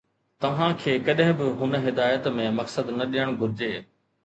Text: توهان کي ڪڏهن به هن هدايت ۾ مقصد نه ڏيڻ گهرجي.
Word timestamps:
توهان 0.45 0.71
کي 0.83 0.95
ڪڏهن 1.09 1.35
به 1.43 1.51
هن 1.59 1.77
هدايت 1.85 2.33
۾ 2.41 2.51
مقصد 2.63 2.93
نه 2.99 3.11
ڏيڻ 3.15 3.39
گهرجي. 3.45 3.73